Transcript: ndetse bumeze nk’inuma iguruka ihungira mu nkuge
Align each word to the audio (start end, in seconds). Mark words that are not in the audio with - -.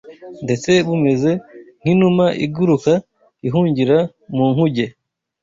ndetse 0.45 0.71
bumeze 0.87 1.31
nk’inuma 1.81 2.25
iguruka 2.45 2.91
ihungira 3.47 3.97
mu 4.35 4.45
nkuge 4.51 4.85